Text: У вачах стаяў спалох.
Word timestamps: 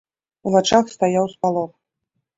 У 0.47 0.53
вачах 0.55 0.89
стаяў 0.95 1.25
спалох. 1.37 1.71